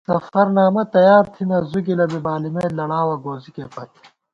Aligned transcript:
سفرنامہ 0.07 0.83
تیار 0.95 1.23
تھنہ، 1.33 1.57
زُو 1.71 1.79
گِلہ 1.85 2.05
بی 2.11 2.19
بالِمېت 2.25 2.71
لڑاوَہ 2.77 3.15
گوزِکےپت 3.23 3.89